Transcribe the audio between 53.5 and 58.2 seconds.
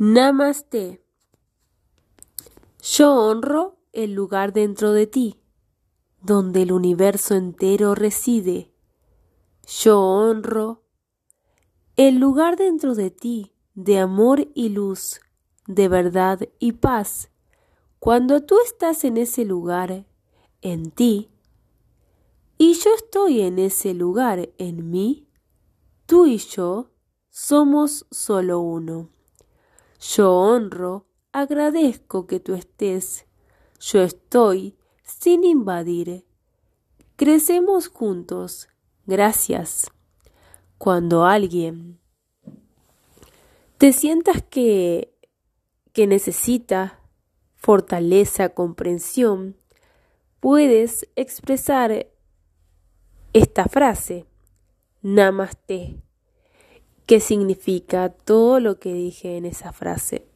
frase, namaste que significa